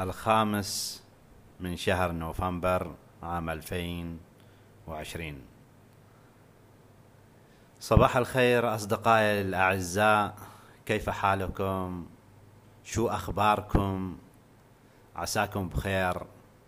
الخامس 0.00 1.02
من 1.60 1.76
شهر 1.76 2.12
نوفمبر 2.12 2.94
عام 3.22 3.50
2020 3.50 5.42
صباح 7.80 8.16
الخير 8.16 8.74
أصدقائي 8.74 9.40
الأعزاء. 9.40 10.34
كيف 10.86 11.10
حالكم؟ 11.10 12.06
شو 12.84 13.08
أخباركم؟ 13.08 14.18
عساكم 15.16 15.68
بخير. 15.68 16.22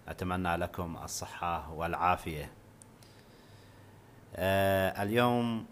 أتمنى 0.08 0.56
لكم 0.56 0.96
الصحة 1.04 1.72
والعافية. 1.72 2.52
آه 4.36 5.02
اليوم 5.02 5.66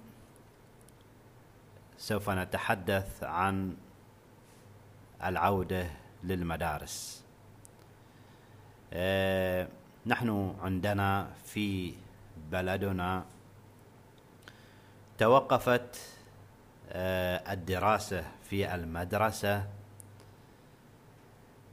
سوف 1.98 2.30
نتحدث 2.30 3.24
عن 3.24 3.76
العودة 5.24 5.90
للمدارس. 6.24 7.24
نحن 10.06 10.56
عندنا 10.62 11.30
في 11.44 11.94
بلدنا 12.50 13.24
توقفت 15.18 16.00
آه 16.92 17.52
الدراسة 17.52 18.24
في 18.42 18.74
المدرسة 18.74 19.66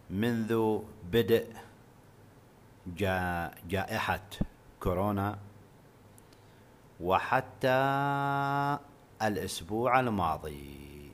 منذ 0.10 0.80
بدء 1.12 1.54
جائحة 3.68 4.30
كورونا 4.80 5.40
وحتى 7.00 7.78
الأسبوع 9.22 10.00
الماضي. 10.00 11.12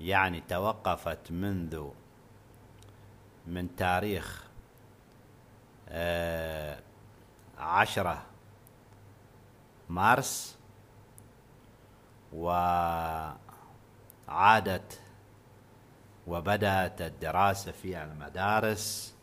يعني 0.00 0.40
توقفت 0.48 1.32
منذ 1.32 1.88
من 3.46 3.76
تاريخ 3.76 4.50
آه، 5.88 6.78
عشرة. 7.80 8.22
مارس 9.88 10.58
وعادت 12.32 13.40
وبدأت 16.26 17.02
الدراسة 17.02 17.72
في 17.72 18.02
المدارس 18.02 19.14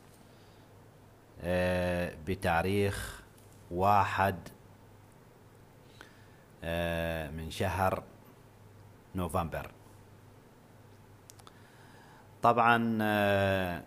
آه، 1.42 2.14
بتاريخ 2.28 3.22
واحد 3.72 4.36
آه، 6.64 7.30
من 7.30 7.52
شهر 7.52 8.04
نوفمبر. 9.16 9.72
طبعا 12.42 12.98
آه، 13.02 13.84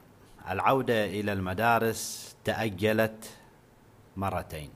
العودة 0.51 1.05
إلى 1.05 1.33
المدارس 1.33 2.37
تأجلت 2.45 3.40
مرتين. 4.21 4.71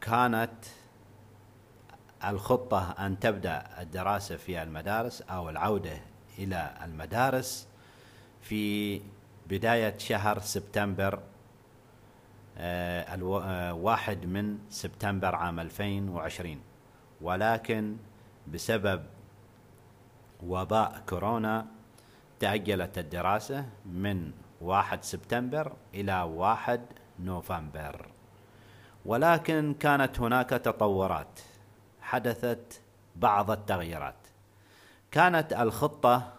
كانت 0.00 0.64
الخطة 2.24 2.90
أن 2.90 3.18
تبدأ 3.20 3.66
الدراسة 3.80 4.36
في 4.36 4.62
المدارس 4.62 5.22
أو 5.22 5.50
العودة 5.50 5.98
إلى 6.38 6.74
المدارس 6.84 7.68
في 8.42 9.00
بداية 9.48 9.98
شهر 9.98 10.38
سبتمبر 10.40 11.20
آه، 12.58 13.14
الواحد 13.14 14.22
آه، 14.22 14.26
من 14.26 14.58
سبتمبر 14.70 15.34
عام 15.34 15.60
2020 15.60 16.60
ولكن 17.20 17.96
بسبب 18.52 19.04
وباء 20.42 21.02
كورونا 21.08 21.66
تأجلت 22.40 22.98
الدراسة 22.98 23.64
من 23.86 24.32
واحد 24.60 25.04
سبتمبر 25.04 25.72
إلى 25.94 26.22
واحد 26.22 26.80
نوفمبر. 27.18 28.08
ولكن 29.04 29.74
كانت 29.80 30.20
هناك 30.20 30.50
تطورات. 30.50 31.40
حدثت 32.00 32.80
بعض 33.16 33.50
التغييرات. 33.50 34.14
كانت 35.10 35.52
الخطة 35.52 36.32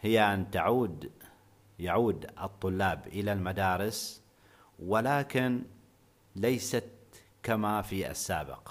هي 0.00 0.34
أن 0.34 0.50
تعود 0.50 1.10
يعود 1.78 2.26
الطلاب 2.42 3.06
إلى 3.06 3.32
المدارس 3.32 4.22
ولكن 4.78 5.62
ليست 6.36 6.90
كما 7.42 7.82
في 7.82 8.10
السابق. 8.10 8.68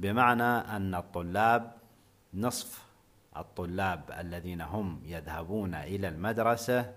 بمعنى 0.00 0.42
أن 0.42 0.94
الطلاب 0.94 1.74
نصف 2.34 2.84
الطلاب 3.36 4.10
الذين 4.18 4.60
هم 4.60 5.02
يذهبون 5.04 5.74
إلى 5.74 6.08
المدرسة 6.08 6.94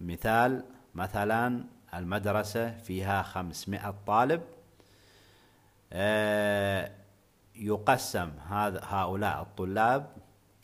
مثال 0.00 0.64
مثلا 0.94 1.64
المدرسة 1.94 2.78
فيها 2.78 3.22
خمسمائة 3.22 3.94
طالب 4.06 4.42
آه، 5.92 6.90
يقسم 7.54 8.30
هؤلاء 8.82 9.42
الطلاب 9.42 10.16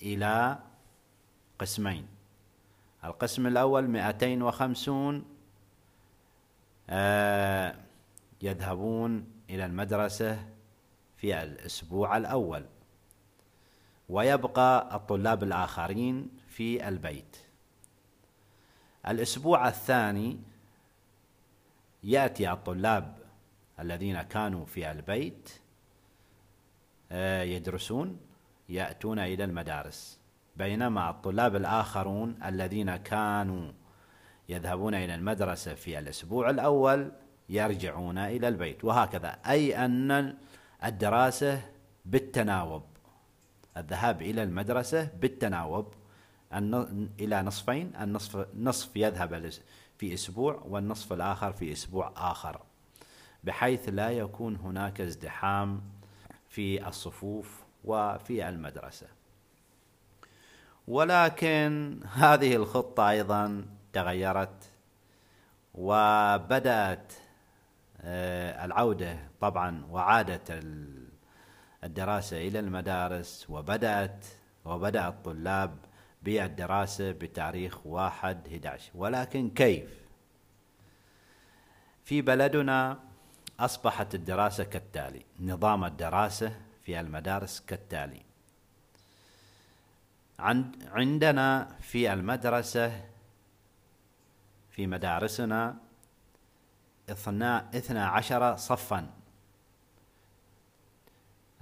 إلى 0.02 0.58
قسمين. 1.58 2.06
القسم 3.04 3.46
الأول 3.46 3.88
250 3.88 5.24
آه، 6.90 7.74
يذهبون 8.42 9.26
إلى 9.50 9.66
المدرسة 9.66 10.46
في 11.16 11.42
الأسبوع 11.42 12.16
الأول 12.16 12.64
ويبقى 14.08 14.96
الطلاب 14.96 15.42
الآخرين 15.42 16.28
في 16.48 16.88
البيت. 16.88 17.36
الأسبوع 19.08 19.68
الثاني 19.68 20.38
يأتي 22.04 22.52
الطلاب 22.52 23.16
الذين 23.80 24.22
كانوا 24.22 24.64
في 24.64 24.90
البيت 24.90 25.50
آه، 27.12 27.42
يدرسون 27.42 28.18
يأتون 28.68 29.18
إلى 29.18 29.44
المدارس. 29.44 30.20
بينما 30.56 31.10
الطلاب 31.10 31.56
الآخرون 31.56 32.38
الذين 32.44 32.96
كانوا 32.96 33.72
يذهبون 34.48 34.94
إلى 34.94 35.14
المدرسة 35.14 35.74
في 35.74 35.98
الأسبوع 35.98 36.50
الأول 36.50 37.12
يرجعون 37.48 38.18
إلى 38.18 38.48
البيت. 38.48 38.84
وهكذا 38.84 39.28
أي 39.46 39.84
أن 39.84 40.36
الدراسة 40.84 41.62
بالتناوب 42.04 42.82
الذهاب 43.76 44.22
إلى 44.22 44.42
المدرسة 44.42 45.08
بالتناوب. 45.20 45.94
إلى 46.52 47.42
نصفين 47.42 47.92
النصف 48.00 48.46
نصف 48.56 48.96
يذهب 48.96 49.50
في 49.98 50.14
أسبوع 50.14 50.62
والنصف 50.68 51.12
الآخر 51.12 51.52
في 51.52 51.72
أسبوع 51.72 52.12
آخر 52.16 52.60
بحيث 53.44 53.88
لا 53.88 54.10
يكون 54.10 54.56
هناك 54.56 55.00
ازدحام 55.00 55.82
في 56.48 56.88
الصفوف 56.88 57.60
وفي 57.84 58.48
المدرسة. 58.48 59.06
ولكن 60.88 62.00
هذه 62.12 62.56
الخطة 62.56 63.10
أيضا 63.10 63.66
تغيرت 63.92 64.70
وبدأت 65.74 67.12
آه، 68.02 68.64
العودة 68.64 69.18
طبعا 69.40 69.84
وعادت 69.90 70.64
الدراسة 71.84 72.48
إلى 72.48 72.58
المدارس 72.58 73.46
وبدأت 73.50 74.26
وبدأ 74.64 75.08
الطلاب 75.08 75.76
بالدراسة 76.22 77.12
بتاريخ 77.12 77.86
واحد 77.86 78.48
11 78.48 78.90
ولكن 78.94 79.50
كيف؟ 79.50 79.90
في 82.04 82.22
بلدنا 82.22 82.98
أصبحت 83.60 84.14
الدراسة 84.14 84.64
كالتالي 84.64 85.24
نظام 85.40 85.84
الدراسة 85.84 86.60
في 86.82 87.00
المدارس 87.00 87.60
كالتالي. 87.60 88.22
عندنا 90.88 91.76
في 91.80 92.12
المدرسة 92.12 93.04
في 94.70 94.86
مدارسنا 94.86 95.76
اثنا 97.10 98.06
عشر 98.06 98.56
صفا. 98.56 99.10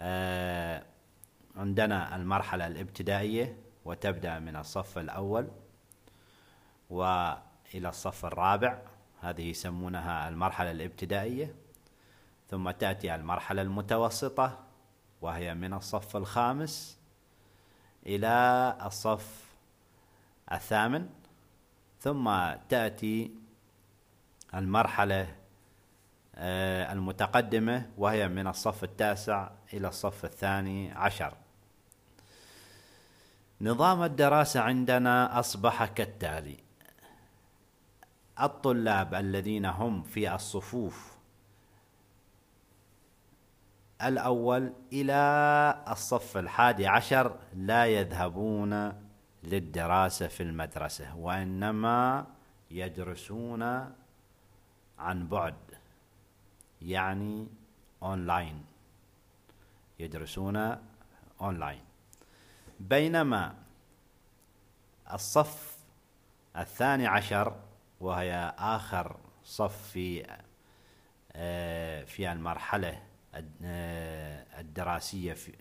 آه، 0.01 0.85
عندنا 1.57 2.17
المرحلة 2.17 2.67
الابتدائية 2.67 3.57
وتبدأ 3.89 4.39
من 4.39 4.57
الصف 4.57 4.99
الأول 4.99 5.49
وإلى 6.91 7.89
الصف 7.89 8.25
الرابع. 8.25 8.79
هذه 9.21 9.51
يسمونها 9.51 10.29
المرحلة 10.29 10.71
الابتدائية. 10.71 11.55
ثم 12.51 12.71
تأتي 12.71 13.15
المرحلة 13.15 13.63
المتوسطة 13.63 14.59
وهي 15.21 15.55
من 15.55 15.75
الصف 15.75 16.17
الخامس 16.17 16.99
إلى 18.07 18.77
الصف 18.85 19.45
الثامن. 20.53 21.09
ثم 22.01 22.31
تأتي 22.69 23.31
المرحلة 24.55 25.37
آه، 26.35 26.93
المتقدمة 26.93 27.91
وهي 27.99 28.29
من 28.29 28.47
الصف 28.47 28.85
التاسع 28.85 29.51
إلى 29.73 29.89
الصف 29.89 30.25
الثاني 30.25 30.93
عشر. 30.93 31.35
نظام 33.61 34.03
الدراسة 34.03 34.61
عندنا 34.61 35.39
أصبح 35.39 35.85
كالتالي. 35.85 36.57
الطلاب 38.41 39.15
الذين 39.15 39.67
هم 39.67 40.03
في 40.03 40.35
الصفوف 40.35 41.19
الأول 44.03 44.73
إلى 44.93 45.85
الصف 45.89 46.37
الحادي 46.37 46.87
عشر 46.87 47.37
لا 47.55 47.87
يذهبون 47.87 48.93
للدراسة 49.45 50.27
في 50.27 50.43
المدرسة 50.43 51.17
وإنما 51.17 52.27
يدرسون 52.71 53.63
عن 54.99 55.29
بعد 55.29 55.55
يعني 56.83 57.49
أونلاين 58.03 58.65
يدرسون 59.99 60.77
أونلاين 61.41 61.83
بينما 62.81 63.55
الصف 65.13 65.77
الثاني 66.57 67.07
عشر 67.07 67.57
وهي 68.01 68.55
آخر 68.59 69.17
صف 69.45 69.89
في 69.93 70.27
آه، 71.33 72.05
في 72.05 72.33
المرحلة 72.33 73.03
آه، 73.65 74.61
الدراسية 74.61 75.33
في 75.33 75.53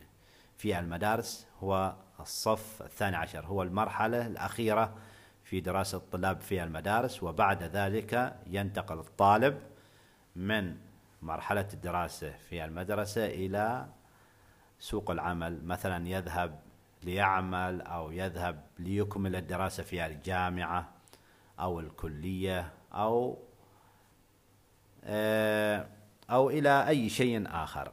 في 0.57 0.79
المدارس 0.79 1.47
هو 1.63 1.95
الصف 2.19 2.81
الثاني 2.81 3.15
عشر. 3.15 3.45
هو 3.45 3.63
المرحلة 3.63 4.27
الأخيرة 4.27 4.95
في 5.43 5.59
دراسة 5.59 5.97
الطلاب 5.97 6.41
في 6.41 6.63
المدارس 6.63 7.23
وبعد 7.23 7.63
ذلك 7.63 8.35
ينتقل 8.47 8.99
الطالب 8.99 9.61
من 10.35 10.77
مرحلة 11.21 11.67
الدراسة 11.73 12.31
في 12.49 12.65
المدرسة 12.65 13.25
إلى 13.25 13.87
سوق 14.79 15.11
العمل. 15.11 15.65
مثلا 15.65 16.07
يذهب 16.07 16.59
ليعمل 17.03 17.81
أو 17.81 18.11
يذهب 18.11 18.63
ليكمل 18.79 19.35
الدراسة 19.35 19.83
في 19.83 20.05
الجامعة 20.05 20.89
أو 21.59 21.79
الكلية 21.79 22.73
أو 22.93 23.37
آه، 25.03 25.87
أو 26.29 26.49
إلى 26.49 26.87
أي 26.87 27.09
شيء 27.09 27.43
آخر. 27.47 27.91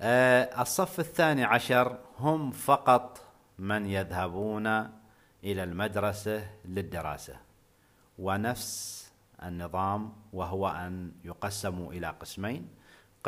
آه، 0.00 0.62
الصف 0.62 1.00
الثاني 1.00 1.44
عشر 1.44 1.98
هم 2.18 2.50
فقط 2.50 3.20
من 3.58 3.86
يذهبون 3.86 4.66
إلى 5.44 5.64
المدرسة 5.64 6.50
للدراسة 6.64 7.36
ونفس 8.18 9.12
النظام 9.42 10.12
وهو 10.32 10.68
أن 10.68 11.12
يقسموا 11.24 11.92
إلى 11.92 12.06
قسمين. 12.06 12.68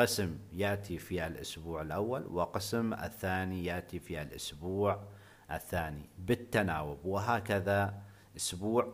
قسم 0.01 0.37
يأتي 0.53 0.97
في 0.97 1.27
الأسبوع 1.27 1.81
الأول 1.81 2.25
وقسم 2.25 2.93
الثاني 2.93 3.65
يأتي 3.65 3.99
في 3.99 4.21
الأسبوع 4.21 5.03
الثاني 5.51 6.09
بالتناوب 6.17 7.05
وهكذا 7.05 7.93
أسبوع 8.37 8.93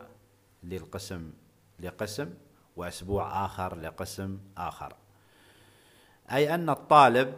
للقسم 0.63 1.31
لقسم 1.79 2.33
وأسبوع 2.75 3.45
آخر 3.45 3.75
لقسم 3.75 4.39
آخر. 4.57 4.95
أي 6.31 6.55
أن 6.55 6.69
الطالب 6.69 7.33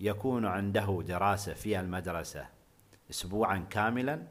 يكون 0.00 0.46
عنده 0.46 1.02
دراسة 1.06 1.54
في 1.54 1.80
المدرسة 1.80 2.46
أسبوعا 3.10 3.66
كاملا 3.70 4.22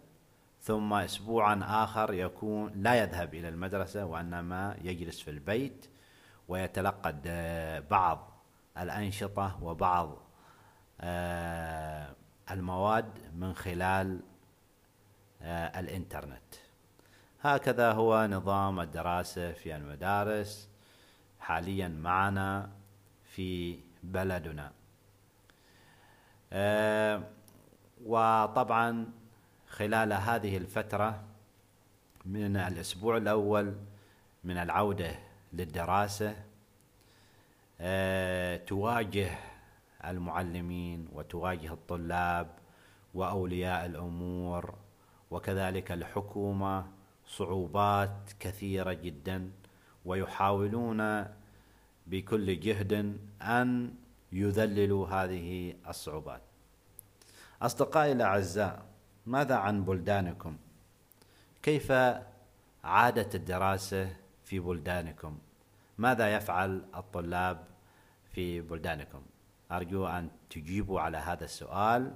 ثم 0.61 0.93
أسبوعا 0.93 1.83
آخر 1.83 2.13
يكون 2.13 2.71
لا 2.75 2.95
يذهب 2.95 3.33
إلى 3.33 3.49
المدرسة 3.49 4.05
وإنما 4.05 4.77
يجلس 4.83 5.19
في 5.19 5.31
البيت 5.31 5.92
ويتلقى 6.47 7.13
بعض 7.91 8.31
الأنشطة 8.77 9.63
وبعض 9.63 10.17
آه، 11.01 12.15
المواد 12.51 13.11
من 13.35 13.53
خلال 13.53 14.19
آه، 15.41 15.79
الإنترنت. 15.79 16.55
هكذا 17.41 17.91
هو 17.91 18.27
نظام 18.27 18.79
الدراسة 18.79 19.51
في 19.51 19.75
المدارس 19.75 20.69
حاليا 21.39 21.87
معنا 21.87 22.69
في 23.23 23.79
بلدنا. 24.03 24.71
آه، 26.53 27.23
وطبعا 28.05 29.11
خلال 29.67 30.13
هذه 30.13 30.57
الفترة 30.57 31.23
من 32.25 32.57
الأسبوع 32.57 33.17
الأول 33.17 33.75
من 34.43 34.57
العودة 34.57 35.15
للدراسة 35.53 36.35
آه، 37.81 38.57
تواجه 38.57 39.29
المعلمين 40.05 41.07
وتواجه 41.13 41.73
الطلاب 41.73 42.47
وأولياء 43.13 43.85
الأمور 43.85 44.73
وكذلك 45.31 45.91
الحكومة 45.91 46.85
صعوبات 47.27 48.31
كثيرة 48.39 48.93
جدا 48.93 49.51
ويحاولون 50.05 51.25
بكل 52.07 52.59
جهد 52.59 53.17
أن 53.41 53.93
يذللوا 54.31 55.07
هذه 55.07 55.73
الصعوبات. 55.87 56.41
أصدقائي 57.61 58.11
الأعزاء 58.11 58.85
ماذا 59.25 59.55
عن 59.55 59.83
بلدانكم؟ 59.83 60.57
كيف 61.63 61.91
عادت 62.83 63.35
الدراسة؟ 63.35 64.22
في 64.53 64.59
بلدانكم. 64.59 65.37
ماذا 65.97 66.35
يفعل 66.35 66.85
الطلاب 66.95 67.67
في 68.33 68.61
بلدانكم؟ 68.61 69.21
أرجو 69.71 70.07
أن 70.07 70.29
تجيبوا 70.49 71.01
على 71.01 71.17
هذا 71.17 71.45
السؤال 71.45 72.13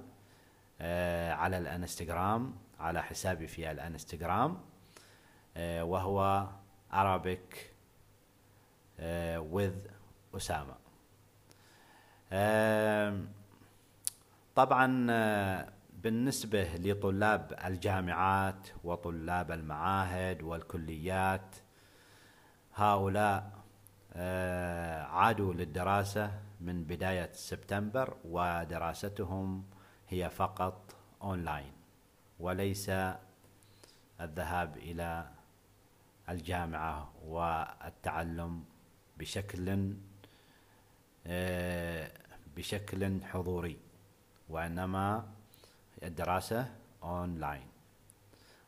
آه، 0.80 1.32
على 1.32 1.58
الانستغرام 1.58 2.54
على 2.80 3.02
حسابي 3.02 3.46
في 3.46 3.70
الانستغرام 3.70 4.60
آه، 5.56 5.84
وهو 5.84 6.48
Arabic 6.92 7.56
آه، 9.00 9.46
with 9.54 9.90
أسامة. 10.36 10.74
طبعا 14.54 14.86
بالنسبة 15.92 16.64
لطلاب 16.74 17.58
الجامعات 17.64 18.68
وطلاب 18.84 19.52
المعاهد 19.52 20.42
والكليات 20.42 21.56
هؤلاء 22.78 23.58
آه، 24.12 25.02
عادوا 25.02 25.54
للدراسة 25.54 26.40
من 26.60 26.84
بداية 26.84 27.30
سبتمبر 27.32 28.16
ودراستهم 28.24 29.64
هي 30.08 30.30
فقط 30.30 30.96
أونلاين 31.22 31.72
وليس 32.40 32.90
الذهاب 34.20 34.76
إلى 34.76 35.30
الجامعة 36.28 37.12
والتعلم 37.24 38.64
بشكل 39.18 39.94
آه، 41.26 42.10
بشكل 42.56 43.24
حضوري 43.24 43.78
وإنما 44.48 45.26
الدراسة 46.02 46.74
أونلاين. 47.02 47.68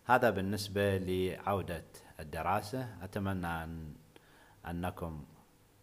هذا 0.04 0.30
بالنسبة 0.30 0.98
لعودة 0.98 1.84
الدراسة. 2.20 3.04
أتمنى 3.04 3.46
أن 3.46 3.99
أنكم 4.66 5.24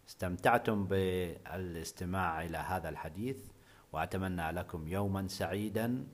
استمتعتم 0.08 0.84
بالاستماع 0.84 2.42
إلى 2.42 2.58
هذا 2.58 2.88
الحديث 2.88 3.36
وأتمنى 3.92 4.50
لكم 4.50 4.88
يوما 4.88 5.28
سعيدا. 5.28 6.06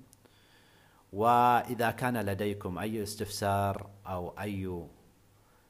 وإذا 1.12 1.90
كان 1.90 2.16
لديكم 2.16 2.78
أي 2.78 3.02
استفسار 3.02 3.90
أو 4.06 4.34
أي 4.40 4.86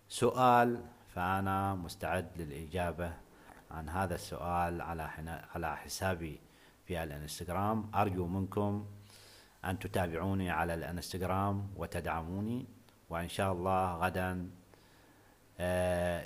سؤال 0.09 0.85
فأنا 1.15 1.75
مستعد 1.75 2.29
للإجابة 2.37 3.13
عن 3.71 3.89
هذا 3.89 4.15
السؤال 4.15 4.81
على 4.81 5.03
على 5.55 5.77
حسابي 5.77 6.41
في 6.87 7.03
الإنستغرام. 7.03 7.91
أرجو 7.95 8.27
منكم 8.27 8.87
أن 9.65 9.79
تتابعوني 9.79 10.51
على 10.51 10.75
الإنستغرام 10.75 11.69
وتدعموني 11.77 12.67
وإن 13.11 13.29
شاء 13.29 13.53
الله 13.53 13.95
غدا 13.97 14.51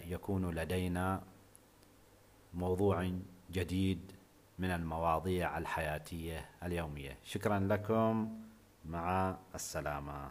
يكون 0.06 0.50
لدينا 0.50 1.23
موضوع 2.54 3.11
جديد 3.50 4.12
من 4.58 4.70
المواضيع 4.70 5.58
الحياتية 5.58 6.49
اليومية. 6.62 7.18
شكرا 7.25 7.58
لكم. 7.58 8.38
مع 8.85 9.37
السلامة. 9.54 10.30